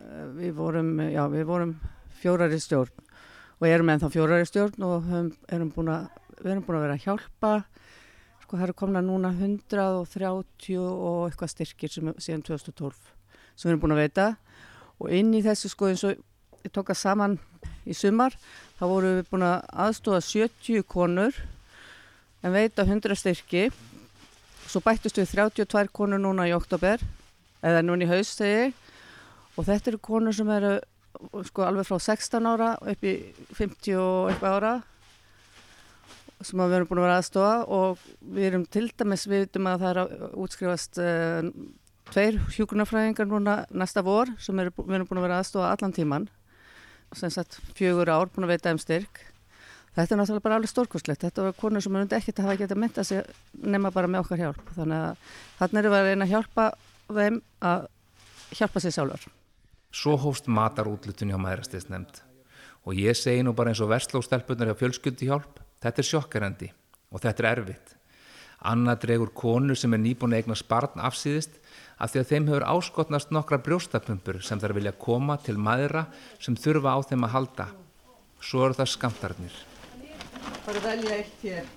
[0.00, 1.74] uh, við vorum, já við vorum
[2.20, 3.04] fjórar í stjórn
[3.56, 6.06] og erum ennþá fjórar í stjórn og höfum, erum búin að,
[6.40, 7.52] við erum búin að vera að hjálpa.
[8.44, 13.00] Sko það eru komna núna 130 og eitthvað styrkir sem, síðan 2012
[13.56, 14.28] sem við erum búin að veita.
[15.00, 16.16] Og inn í þessu sko eins og
[16.64, 17.38] ég tók að saman
[17.86, 18.36] í sumar
[18.78, 21.36] þá voru við búin að aðstóða 70 konur
[22.42, 23.68] en veita 100 styrki
[24.70, 27.02] svo bættist við 32 konur núna í oktober
[27.64, 28.74] eða núna í haust ég.
[29.56, 30.76] Og þetta eru konur sem eru
[31.48, 33.14] sko alveg frá 16 ára upp í
[33.56, 34.74] 50 og eitthvað ára
[36.44, 39.82] sem við erum búin að vera aðstofa og við erum til dæmis við vitum að
[39.82, 41.48] það er að útskrifast uh,
[42.12, 46.28] tveir hjúkunarfræðingar núna næsta vor sem er, við erum búin að vera aðstofa allan tíman
[47.16, 49.22] sem sagt fjögur ár búin að veita um styrk
[49.96, 52.82] þetta er náttúrulega bara alveg stórkostlegt þetta var konur sem undir ekkert að hafa getað
[52.84, 56.32] mynda sig nema bara með okkar hjálp þannig að þannig erum við að reyna að
[56.34, 56.68] hjálpa
[57.08, 57.90] þeim að
[58.60, 59.28] hjálpa sér sjálfur
[59.96, 62.24] Svo hófst matarútlutun hjá maðurastisnefnd
[62.86, 66.72] og ég segi nú bara eins og verslóstelpunar hjá fjölskyldi hjálp Þetta er sjokkarandi
[67.12, 67.92] og þetta er erfitt.
[68.66, 71.58] Anna dregur konu sem er nýbúin að eigna sparn afsýðist
[72.02, 76.06] af því að þeim hefur áskotnast nokkra brjóstapumpur sem þær vilja koma til maðura
[76.42, 77.68] sem þurfa á þeim að halda.
[78.40, 79.58] Svo eru það skamtarnir.
[80.66, 81.68] Bara velja eitt hér.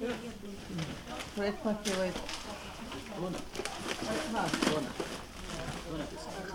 [0.00, 2.20] Það er eitt pakki og eitt.
[3.10, 3.40] Svona.
[4.32, 4.90] Það, svona.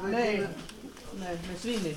[0.09, 0.47] Nei,
[1.19, 1.93] nei, með svíni.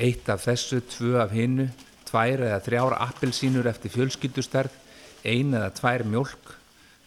[0.00, 1.68] Eitt af þessu, tvö af hinnu,
[2.08, 4.78] tvær eða þrjár appelsínur eftir fjölskyldustærð,
[5.24, 6.54] ein eða tvær mjölk.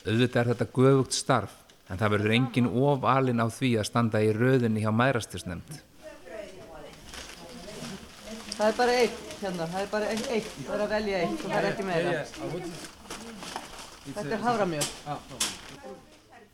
[0.03, 1.55] Auðvitað er þetta göfugt starf,
[1.87, 5.81] en það verður engin ofalinn á því að standa í röðinni hjá mærastirsnefnd.
[8.63, 10.51] Það er bara eitt hérna, það er bara eitt, eitt.
[10.63, 12.11] það er að velja eitt og það er ekki meira.
[14.05, 14.85] Þetta er haframjöl.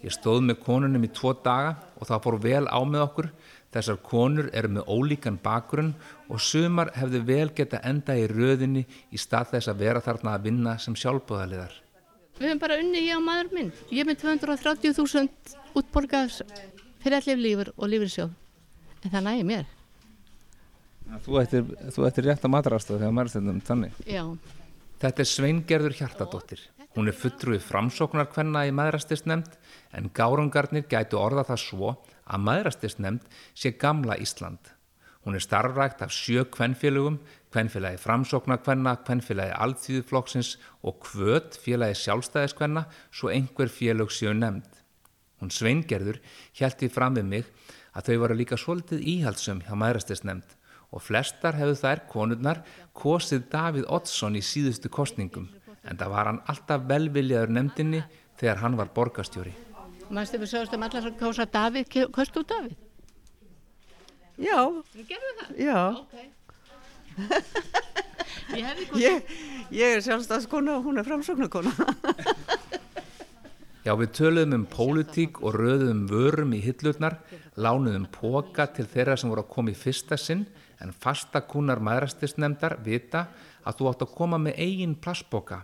[0.08, 3.30] Ég stóð með konunum í tvo daga og það fór vel á með okkur.
[3.78, 5.94] Þessar konur eru með ólíkan bakgrunn
[6.34, 10.50] og sumar hefðu vel geta enda í röðinni í stað þess að vera þarna að
[10.50, 11.76] vinna sem sjálfbóðaliðar.
[12.42, 13.76] Við hefum bara unni ég og maður minn.
[13.94, 16.40] Ég er með 230.000 útborgað
[17.04, 18.34] fyrir allir lífur og lífursjóð.
[19.04, 19.76] En það nægir mér.
[21.26, 24.02] Þú ættir, þú ættir rétt að matarastöðu þegar maður stundum þannig.
[24.06, 24.24] Já.
[25.00, 26.66] Þetta er Sveingerður Hjartadóttir.
[26.98, 29.56] Hún er fulltrúið framsóknarkvenna í maðurastisnefnd
[29.96, 31.94] en gárungarnir gætu orða það svo
[32.26, 34.74] að maðurastisnefnd sé gamla Ísland.
[35.26, 37.20] Hún er starfrækt af sjö kvennfélögum,
[37.54, 44.68] kvennfélagi framsóknarkvenna, kvennfélagi alþýðuflokksins og kvöt félagi sjálfstæðiskvenna svo einhver félög séu nefnd.
[45.40, 46.22] Hún Sveingerður
[46.58, 47.52] hjælti fram við mig
[47.96, 50.59] að þau varu líka svolítið íhaldsum hjá maðurastisnefnd
[50.90, 52.62] og flestar hefðu þær konurnar
[52.98, 55.48] kosið Davíð Oddsson í síðustu kostningum
[55.84, 58.04] en það var hann alltaf velviljaður nefndinni
[58.40, 59.54] þegar hann var borgastjóri.
[60.10, 62.78] Mannstu við sögustum allar að kósa Davíð, kostu Davíð?
[64.40, 64.60] Já.
[64.94, 65.56] Þú gerðu það?
[65.60, 65.80] Já.
[66.00, 66.16] Ok.
[68.60, 68.84] ég.
[68.96, 69.34] Ég,
[69.76, 71.74] ég er sjálfstæðskona og hún er framsóknarkona.
[73.86, 77.16] Já, við töluðum um pólitík og röðum vörum í hillurnar,
[77.60, 80.44] lánuðum póka til þeirra sem voru að koma í fyrsta sinn,
[80.84, 83.28] en fastakúnar maðurastisnefndar vita
[83.68, 85.64] að þú átt að koma með eigin plastboka.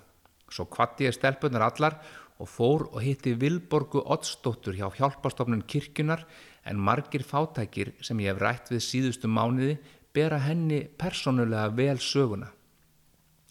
[0.51, 1.99] Svo kvatti ég stelpunar allar
[2.39, 6.25] og fór og hitti Vilborgu Oddsdóttur hjá hjálpastofnun kirkjunar
[6.67, 9.77] en margir fátækir sem ég hef rætt við síðustu mánuði
[10.15, 12.51] bera henni persónulega vel söguna.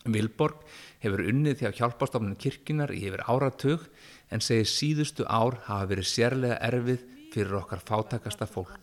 [0.05, 0.61] Vilborg
[1.01, 3.87] hefur unnið þjá hjálpastofnun kirkjunar í yfir áratug
[4.29, 8.75] en segir síðustu ár hafa verið sérlega erfið fyrir okkar fátakasta fólk.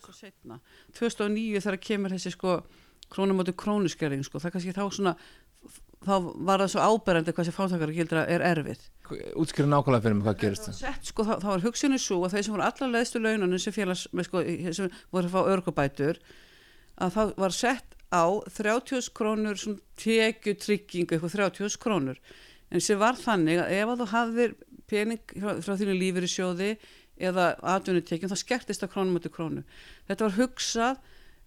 [0.98, 2.60] 2009 þegar kemur þessi sko
[3.12, 5.16] krónumóti krónuskerðing sko, það kannski þá svona
[6.02, 6.14] þá
[6.48, 8.86] var það svo áberandi hvað sem fátakara gildra er erfið.
[9.38, 10.78] Útskriðu nákvæmlega fyrir mig hvað gerist það?
[10.80, 13.76] Sett, sko, þá, þá var hugsunni svo að þeir sem voru allar leðstu launanum sem
[13.76, 14.44] félags, með, sko,
[14.78, 16.22] sem voru að fá örgubætur
[17.02, 18.24] að það var sett á
[18.56, 19.62] 30 krónur
[20.00, 22.20] tekju tryggingu eitthvað 30 krónur
[22.72, 24.58] en sem var þannig að ef að þú hafðir
[24.92, 26.72] pening frá, frá þínu lífur í sjóði
[27.30, 29.64] eða atvinnutekjum þá skertist það krónum átti krónu.
[30.10, 31.02] Þetta var hugsað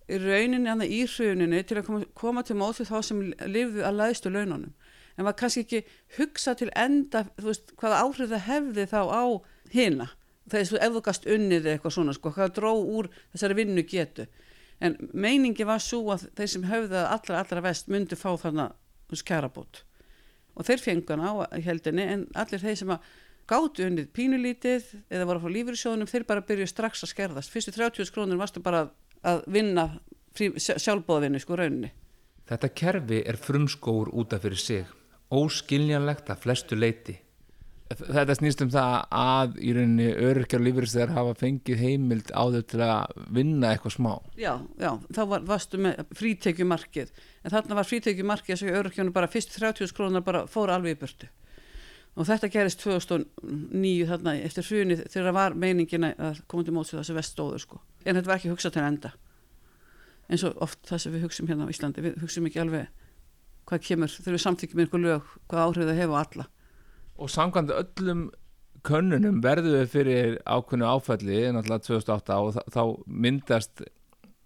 [0.09, 3.87] í rauninni annað í hruninu til að koma, koma til mót við þá sem lifðu
[3.87, 4.75] að læðstu laununum.
[5.15, 5.85] En var kannski ekki
[6.19, 9.25] hugsað til enda veist, hvaða áhrif það hefði þá á
[9.73, 10.09] hina?
[10.51, 14.27] Þegar þú efðugast unnið eitthvað svona sko, hvað dró úr þessari vinnu getu
[14.85, 18.71] en meiningi var svo að þeir sem höfðu allra allra vest myndi fá þarna
[19.15, 19.85] skærabót
[20.55, 23.07] og þeir fengana á heldinni en allir þeir sem að
[23.51, 27.53] gátu unnið pínulítið eða voru að fá lífyrirsjóðunum þeir bara byrju strax að skerðast.
[27.53, 28.87] Fyrstu 30 krónur varstu bara
[29.25, 29.89] að vinna
[30.35, 31.93] sjálfbóðavinnu sko rauninni.
[32.49, 34.89] Þetta kerfi er frumskóur útaf fyrir sig.
[35.35, 37.19] Óskiljanlegt að flestu leiti
[37.93, 42.63] Þetta snýst um það að í rauninni öryrkjar og lífyrirstöðar hafa fengið heimild á þau
[42.71, 44.13] til að vinna eitthvað smá.
[44.41, 47.13] Já, já, þá var, varstu með frítekjumarkið.
[47.45, 51.31] En þarna var frítekjumarkið að öryrkjarnu bara fyrst 30 krónar bara fóra alveg í börtu
[52.15, 56.93] og þetta gerist 2009 þarna eftir hruni þegar það var meiningin að koma til móts
[56.93, 57.81] við þessi vestóður sko.
[58.05, 59.11] En þetta var ekki hugsað til enda.
[60.31, 62.05] Eins og oft það sem við hugsim hérna á Íslandi.
[62.05, 62.87] Við hugsim ekki alveg
[63.69, 66.47] hvað kemur þegar við samþykjum einhver lög hvað áhrif það hefur á alla.
[67.15, 68.25] Og samkvæmt öllum
[68.85, 73.85] könnunum verðu við fyrir ákveðnu áfælli náttúrulega 2008 og þá myndast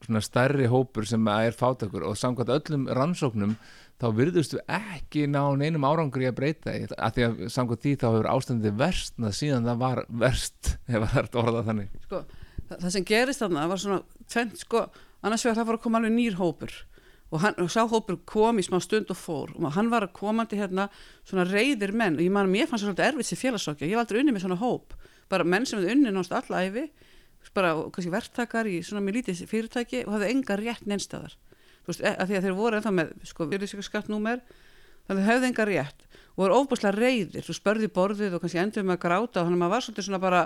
[0.05, 3.57] svona stærri hópur sem er fátakur og samkvæmt öllum rannsóknum
[3.99, 8.07] þá virðustu ekki ná neinum árangur í að breyta að því að samkvæmt því þá
[8.09, 11.97] hefur ástandið verst að síðan það var verst ef það er orðað þannig.
[12.05, 12.21] Sko,
[12.69, 14.85] það, sem gerist þarna var svona tvent sko,
[15.23, 16.79] annars vegar það var að koma alveg nýr hópur.
[17.29, 19.51] Og, hann, og sá hópur kom í smá stund og fór.
[19.59, 20.87] Og hann var komandi hérna
[21.29, 22.17] svona reyðir menn.
[22.17, 24.47] Og ég man mér fannst það svolítið erfitt sem félagsokja, ég var aldrei unni með
[24.47, 24.95] svona hóp.
[25.29, 26.87] Bara menn sem hefði unni náttúrulega allæfi
[27.55, 31.37] bara kannski verktakar í svona mjög lítið fyrirtæki og hafði enga rétt neinstæðar
[31.89, 34.43] þú veist, að því að þeir voru ennþá með sko virðisíkaskattnúmer
[35.09, 38.85] þannig að höfðu enga rétt og voru ofbúslega reyðir þú spörði borðið og kannski endur
[38.85, 40.43] með að gráta þannig að maður var svolítið svona bara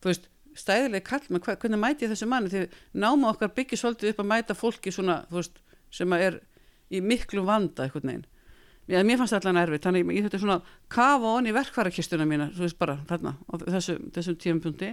[0.00, 2.48] þú veist, stæðileg kall með hvernig mæti þessu manni?
[2.48, 2.62] Því
[2.96, 5.60] náma okkar byggir svolítið upp að mæta fólki svona, þú veist,
[5.92, 6.40] sem er
[6.88, 8.26] í miklu vanda eitthvað neginn
[8.86, 10.56] Já, mér fannst það allan erfið, þannig ég þetta svona
[10.94, 14.90] kafa onni verkvarakistuna mína, þú veist bara þarna, á þessu, þessum tíumpunkti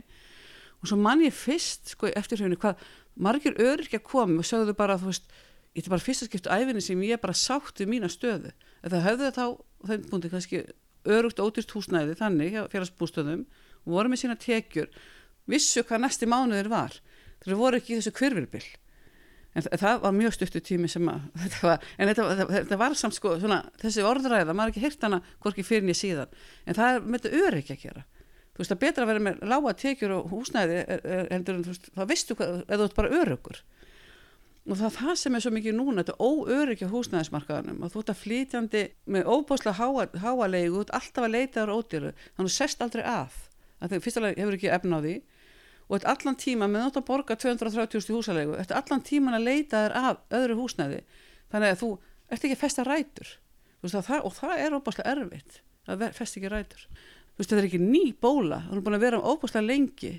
[0.81, 2.81] og svo mann ég fyrst, sko, eftir hrjónu, hvað
[3.21, 5.29] margir öryrkja komi og sögðu bara, þú veist,
[5.73, 8.51] ég er bara fyrst að skipta æfinni sem ég bara sátt við mína stöðu,
[8.83, 9.43] en það höfðu þá
[9.89, 10.61] þeim búndi kannski
[11.03, 13.41] örugt ódýrt húsnæði þannig, félagsbústöðum
[13.83, 14.87] og voru með sína tekjur,
[15.49, 16.95] vissu hvað næsti mánuðir var,
[17.43, 18.63] þeir voru ekki í þessu kvirvilbill
[19.53, 22.79] en þa- það var mjög stuttu tími sem að þetta var, en þetta, þetta, þetta
[22.85, 26.77] var samt sko svona, þessi orðræða, maður ekki heyrt hana hvorki fyrir nýja síðan, en
[26.79, 28.05] það er með þetta öryggi að gera.
[28.53, 31.87] Þú veist, það er betra að vera með lága tekjur og húsnæði er, er, veist,
[31.97, 33.61] þá veistu hvað, eða þú ert bara öryggur
[34.63, 38.03] og það er það sem er svo mikið núna þetta óöryggi á húsnæðismarkaðanum að þú
[38.03, 42.11] ert að flytjandi með óbáslega háa, háa leigu, þú ert alltaf að leita þar ódýru
[42.13, 43.03] þannig að þú sest aldrei
[43.83, 45.13] að því fyrstulega hefur ekki efna á því.
[45.89, 49.81] Og þetta allan tíma með nátt að borga 230.000 húsalegu, þetta allan tíman að leita
[49.83, 51.01] þar af öðru húsnæði.
[51.51, 51.89] Þannig að þú
[52.29, 53.33] ert ekki að festa rætur.
[53.83, 55.59] Þú það, og það er óbáslega erfitt
[55.91, 56.85] að festa ekki rætur.
[57.33, 60.13] Þú veist, þetta er ekki ný bóla það er búin að vera óbáslega lengi.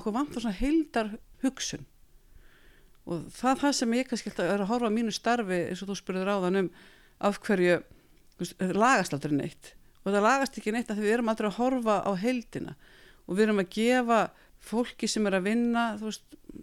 [0.00, 1.12] Okkur vantar svona heildar
[1.44, 1.84] hugsun
[3.08, 5.98] og það það sem ég kannski er að horfa á mínu starfi eins og þú
[5.98, 6.68] spurður áðan um
[7.22, 7.80] af hverju
[8.38, 9.72] veist, lagast aldrei neitt.
[10.02, 12.76] Og það lagast ekki neitt af því við erum aldrei að horfa á heildina.
[13.26, 14.20] Og við erum að gefa
[14.62, 15.84] fólki sem er að vinna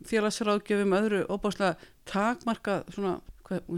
[0.07, 1.75] félagsráðgjöfum öðru óbáslega
[2.07, 3.17] takmarka svona,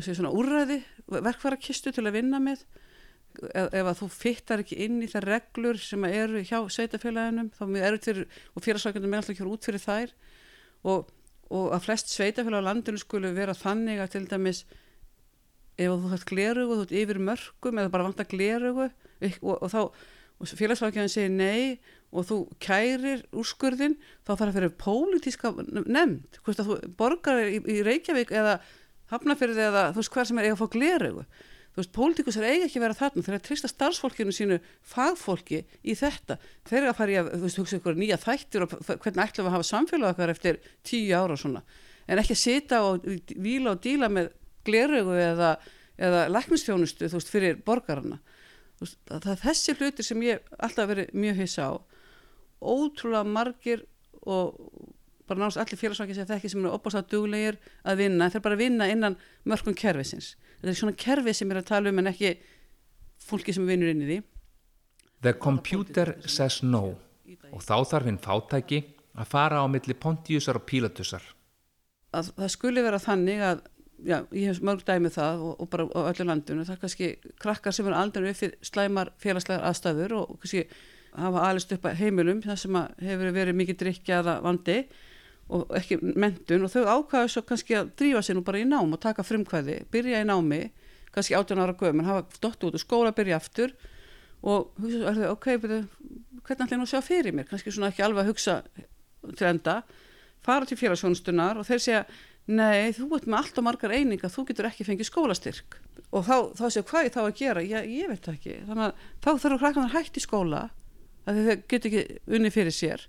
[0.01, 2.63] svona úrræði verkfærakistu til að vinna með.
[3.47, 7.61] Ef, ef að þú fyttar ekki inn í þær reglur sem eru hjá sveitafélaginum þá
[7.63, 10.15] er mjög erfitt fyrir, og félagsráðgjöfum er alltaf ekki út fyrir þær.
[10.91, 11.13] Og,
[11.51, 14.63] og að flest sveitafélag á landinu skulu vera þannig að til dæmis
[15.81, 19.81] ef þú þarf glerugu, þú ert yfir mörgum eða bara vantar glerugu og, og þá
[20.41, 21.77] og félagsráðgjöfum segir nei
[22.11, 27.59] og þú kærir úrskurðin þá þarf að fyrir pólitíska nefnd hvort að þú borgar í,
[27.61, 28.57] í Reykjavík eða
[29.11, 31.25] Hafnafyrði eða þú veist hver sem er eiga að fá glerugu
[31.71, 33.23] þú veist, pólitíkusar eiga ekki að vera þarna.
[33.25, 34.57] Þeir að trista starfsfólkinu sínu
[34.91, 38.65] fagfólki í þetta, þeir eru að fara í að þú veist, hugsa ykkur nýja þættir
[38.65, 41.63] og hvernig ætlum við að hafa samfélag okkar eftir tíu ára og svona,
[42.07, 43.07] en ekki að sita og
[43.37, 44.33] víla og díla með
[44.67, 45.53] glerugu eða,
[46.01, 48.19] eða læknistjónustu þú veist, fyrir borgarana.
[48.75, 51.73] Þú veist, það er þessi hlutir sem ég alltaf verið mjög hissa á
[52.61, 53.85] ótrúlega margir
[54.21, 54.59] og
[55.31, 58.89] bara náttúrulega allir félagsvækja sem þekki sem eru opast duglegir að vinna, þeir bara vinna
[58.91, 59.17] innan
[59.47, 60.35] mörgum kerfisins.
[60.59, 62.35] Þetta er svona kerfi sem er að tala um en ekki
[63.21, 64.19] fólki sem vinnur inn í því.
[65.21, 66.97] The computer says no
[67.51, 68.81] og þá þarf hinn fátæki
[69.17, 71.23] að fara á milli Pontiusar og Pílatusar.
[72.15, 73.61] Að það skuli vera þannig að,
[74.03, 77.11] já, ég hef mörg dæmið það og, og bara á öllu landinu, það er kannski
[77.41, 80.65] krakkar sem eru aldrei upp fyrir slæmar félagslegar aðstæður og kannski
[81.11, 84.77] hafa alist upp að heimilum það sem hefur verið mikið drikjaða vandi
[85.51, 88.93] og ekki mentun og þau ákvæðu svo kannski að drífa sér nú bara í nám
[88.93, 90.61] og taka frumkvæði, byrja í námi
[91.11, 93.73] kannski 18 ára gömur, hafa dottu út úr skóla, byrja aftur
[94.41, 95.81] og hugsa, þau, ok, byrju,
[96.45, 98.57] hvernig ætla ég nú að sjá fyrir mér, kannski svona ekki alveg að hugsa
[99.37, 99.81] til enda,
[100.45, 102.03] fara til félagsjónustunar og þeir segja,
[102.49, 105.77] nei, þú ert með allt og margar eininga, þú getur ekki fengið skólastyrk.
[106.11, 108.85] Og þá, þá segja, hvað er þá að gera, já, ég veit það ekki, þannig
[108.87, 110.63] að þá þarf krakkanar hægt í skóla,
[111.29, 113.05] að þau getur ekki unni fyrir sér.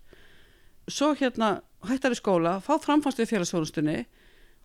[0.90, 1.54] Svo hérna
[1.88, 3.96] hættar í skóla, fá framfannst við félagsfjónustunni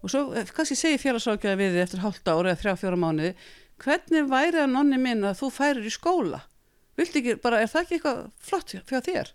[0.04, 3.34] og svo eh, kannski segir félagsfjónustunni við þið eftir hálft ári eða þrjá fjóra mánuði
[3.82, 6.44] hvernig væri að nonni minn að þú færir í skóla?
[6.98, 9.34] Viltu ekki, bara er það ekki eitthvað flott fyrir þér?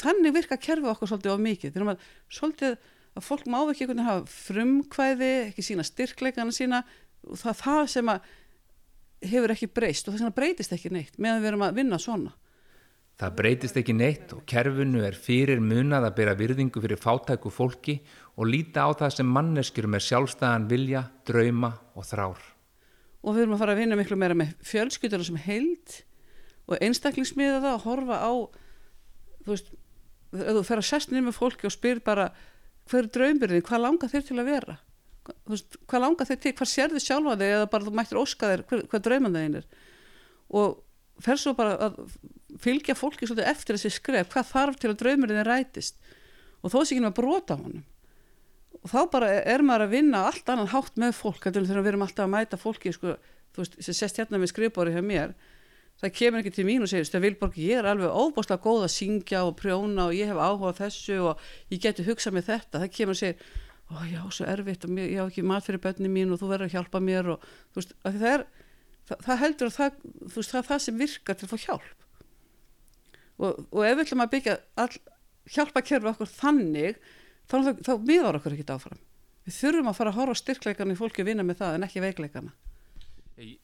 [0.00, 1.74] Þannig virka kerfið okkur svolítið of mikið.
[1.74, 2.78] Þegar maður svolítið
[3.18, 6.82] að fólk má ekki einhvern veginn hafa frumkvæði ekki sína styrkleikana sína
[7.28, 8.12] og það það sem
[9.28, 12.34] hefur ekki breyst og það breytist ekki neitt meðan við erum að vinna svona
[13.18, 17.96] Það breytist ekki neitt og kerfinu er fyrir munað að bera virðingu fyrir fátæku fólki
[18.38, 22.44] og líta á það sem manneskjur með sjálfstæðan vilja, drauma og þrár.
[23.26, 25.96] Og við erum að fara að vinna miklu meira með fjölskylduna sem heild
[26.68, 28.32] og einstaklingsmiða það að horfa á,
[29.42, 29.74] þú veist,
[30.38, 32.30] þú fer að sestnið með fólki og spyr bara
[32.88, 34.80] hver er draumbyrðin, hvað langar þeir til að vera?
[35.50, 38.52] Veist, hvað langar þeir til, hvað sér þið sjálfa þig eða bara þú mættir óska
[38.52, 39.72] þeir, hver, hvað drauman þeir er?
[40.54, 40.78] Og
[41.24, 41.98] fer svo bara að
[42.62, 45.98] fylgja fólki svolítið eftir þessi skref hvað þarf til að draumurinn er rætist.
[46.62, 47.84] Og þó sé ekki að brota honum.
[48.78, 52.04] Og þá bara er maður að vinna allt annan hátt með fólk þegar við erum
[52.06, 53.14] alltaf að mæta fólki sko,
[53.54, 55.34] þú veist, sem sest hérna með skrifbóri hjá mér.
[55.98, 59.40] Það kemur ekki til mín og segir Vilborg, ég er alveg óbúslega góð að syngja
[59.48, 61.42] og prjóna og ég hef áhuga þessu og
[61.74, 62.84] ég geti hugsað með þetta.
[62.84, 63.48] Það kemur og segir,
[63.90, 66.68] ó já, svo erfitt og ég hafa ekki mat fyrir bönni mín og þú verður
[66.68, 68.46] að hjálpa mér og þú veist, það er
[69.08, 69.98] það, það heldur að það,
[70.36, 72.07] veist, það er það sem virkar til að fá hjálp
[73.38, 74.96] og, og ef við ætlum að byggja all,
[75.48, 76.98] hjálpa kerfi okkur þannig
[77.48, 79.02] þá, þá miðar okkur ekkit áfram.
[79.48, 82.04] Við þurfum að fara að horfa styrkleikarna í fólki að vinna með það en ekki
[82.04, 82.52] veikleikana.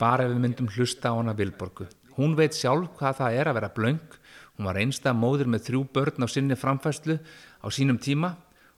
[0.01, 1.89] Bara ef við myndum hlusta á hana Vilborgu.
[2.15, 4.19] Hún veit sjálf hvað það er að vera blöng
[4.55, 8.35] hún var einstað móður með þrjú börn á sinni framfæslu á sínum tíma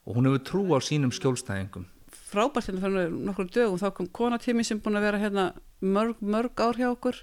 [0.06, 1.86] og hún hefur trú á sínum skjólstæðingum.
[2.26, 3.78] Frábært hérna fyrir nokkur dögum.
[3.78, 5.44] Þá kom konatími sem búin að vera hérna
[5.80, 7.20] mörg, mörg ár hjá okkur.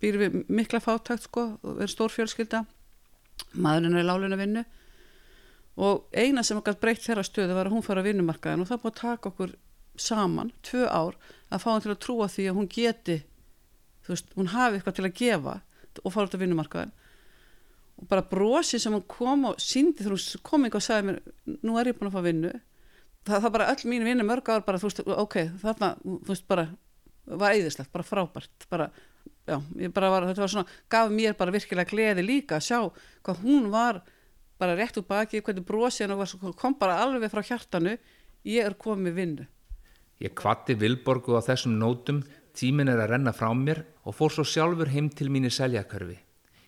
[0.00, 2.64] Býr við mikla fátækt sko og er stór fjölskylda
[3.52, 4.64] maðurinn er í láluna vinnu
[5.80, 8.82] og eina sem okkar breytt þeirra stöðu var að hún fara að vinnumarkaðin og það
[8.82, 9.56] búið að taka okkur
[10.00, 11.18] saman, tvö ár
[11.50, 13.18] að fá hann til að trúa því að hún geti
[14.04, 15.56] þú veist, hún hafi eitthvað til að gefa
[16.00, 16.96] og fara út á vinnumarkaðin
[18.00, 21.58] og bara brosi sem hún kom og síndi þegar hún kom eitthvað og sagði mér
[21.66, 22.52] nú er ég búin að fá vinnu.
[23.28, 26.46] Það, það bara öll mínu vinnu mörg ár bara þú veist, ok, þarna, þú veist,
[26.48, 26.64] bara
[27.28, 28.88] var eðislegt, bara frábært bara,
[29.50, 32.80] já, ég bara var, þetta var svona gaf mér bara virkilega gleði líka að sjá
[33.26, 34.00] hvað hún var
[34.60, 37.96] bara rétt úr baki, hvernig brosi hennar var svo- kom bara alveg frá hjartanu
[38.44, 39.46] ég er komið vinnu
[40.20, 42.18] Ég kvatti Vilborgu á þessum nótum,
[42.52, 46.18] tímin er að renna frá mér og fór svo sjálfur heim til mín í seljakörfi.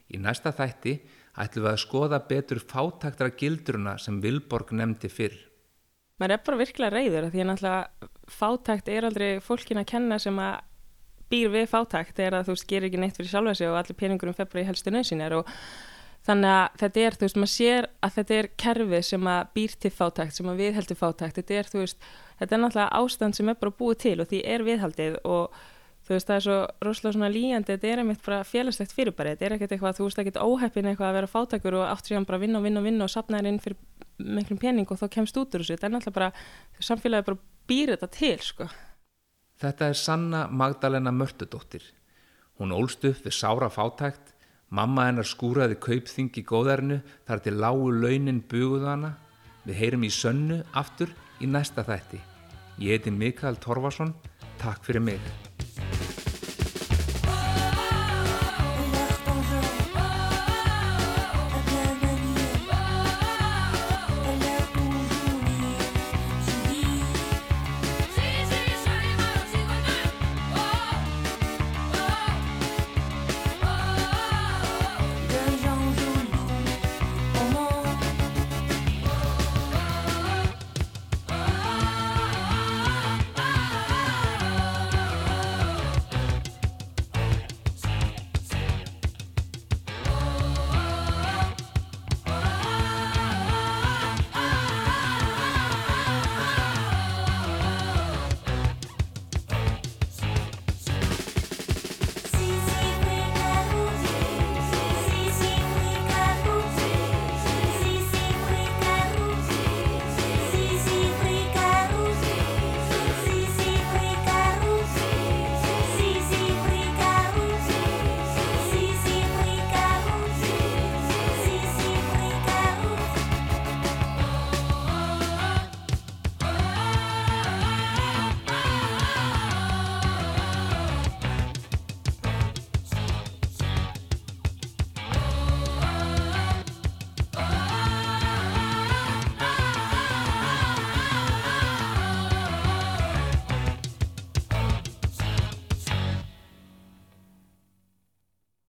[0.09, 0.95] Í næsta þætti
[1.37, 5.37] ætlum við að skoða betur fátaktra gildruna sem Vilborg nefndi fyrr.
[6.17, 8.09] maður er bara virkilega reyður af því að náttúrulega
[8.41, 10.61] fátækt er aldrei fólkin að kenna sem að
[11.33, 13.99] býr við fátækt er að þú veist gerir ekki neitt fyrir sjálfa sig og allir
[13.99, 15.51] peningurum februar í helstu nöðsynjar og
[16.27, 19.77] þannig að þetta er, þú veist, maður sér að þetta er kerfi sem að býr
[19.83, 22.09] til fátækt sem að viðheldur fátækt, þetta er, þú veist
[22.39, 25.57] þetta er náttúrulega ástand sem er bara búið til og því er viðhaldið og
[26.03, 29.47] þú veist, það er svo rosalega svona líjandi, þetta er einmitt bara félagslegt fyrirbæri, þetta
[29.49, 32.41] er ekkert eitthvað, þú veist, ekkert óheppin eitthvað að vera fátækur og átt síðan bara
[32.41, 33.79] að vinna og vinna og vinna og sapna þér inn fyrir
[34.39, 37.95] miklum pening og þá kemst út úr þessu, þetta er náttúrulega bara, samfélagi bara býr
[37.95, 38.69] þetta til, sko.
[39.63, 41.85] Þetta er Sanna Magdalena Mörtudóttir.
[42.59, 44.33] Hún ólst upp við sára fátækt,
[44.75, 46.99] mamma hennar skúraði kaupþing í góðærinu
[47.29, 49.13] þar til lágu launin buguðu hana.
[49.63, 52.19] Við heyrum í sönnu aftur í næsta þætti.
[52.83, 54.11] Ég heiti Mikael Torfason,
[54.59, 55.52] takk fyrir mig.